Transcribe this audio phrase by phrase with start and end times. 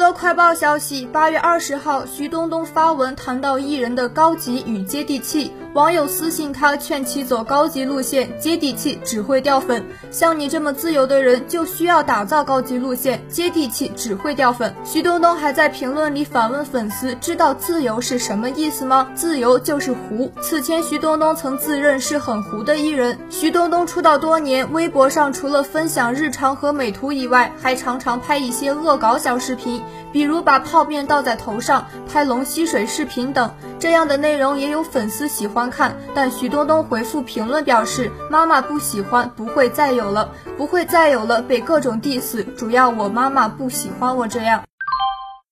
[0.00, 5.52] 乐快报消息，八月二十号，徐冬冬发文谈到艺人的高级与接地气。
[5.74, 9.84] 网友私信他，劝其走高级路线，接地气只会掉粉。
[10.10, 14.74] 像你这么自由的人，就需要打造高级路线，接地气只会掉粉。
[14.84, 19.06] 徐冬冬还在评论里反问粉丝：知道自由是什么意思吗？
[19.14, 20.32] 自由就是糊。
[20.40, 23.16] 此前，徐冬冬曾自认是很糊的艺人。
[23.28, 29.80] 徐冬冬出道多年，微博上除了分享日常和美图以外，还常常拍一些恶搞小视频，
[30.12, 33.50] 比如把泡面倒在头上、拍龙吸水视频等。
[33.78, 44.69] 这样的内容也有粉丝喜欢看，但徐冬冬回复评论表示：“妈妈不喜欢，不会再有了，不会再有了。”被各种 diss，主要我妈妈不喜欢我这样。